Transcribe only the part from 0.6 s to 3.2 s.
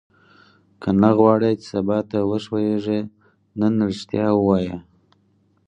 که نه غواړې چې سبا ته وښوېږې